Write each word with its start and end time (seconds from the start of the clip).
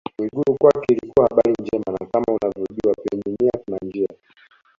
Mwigulu 0.19 0.51
kwake 0.57 0.85
ilikuwa 0.93 1.27
habari 1.27 1.53
njema 1.61 1.97
na 1.99 2.05
kama 2.07 2.25
unavyojua 2.27 2.93
penye 2.93 3.35
nia 3.39 3.51
kuna 3.65 3.77
njia 3.85 4.07